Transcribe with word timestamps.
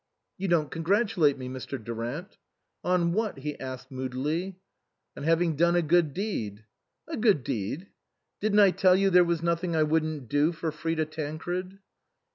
"You 0.39 0.47
don't 0.47 0.71
congratulate 0.71 1.37
me, 1.37 1.47
Mr. 1.47 1.77
Durant."" 1.83 2.35
On 2.93 3.11
what?" 3.13 3.37
he 3.45 3.59
asked 3.59 3.91
moodily." 3.91 4.57
On 5.15 5.21
having 5.21 5.55
done 5.55 5.75
a 5.75 5.83
good 5.83 6.11
deed."" 6.11 6.65
A 7.07 7.15
good 7.15 7.43
deed?"" 7.43 7.85
Didn't 8.41 8.61
I 8.61 8.71
tell 8.71 8.95
you 8.95 9.11
there 9.11 9.23
was 9.23 9.43
nothing 9.43 9.75
I 9.75 9.83
wouldn't 9.83 10.27
do 10.27 10.53
for 10.53 10.71
Frida 10.71 11.05
Tancred?" 11.05 11.77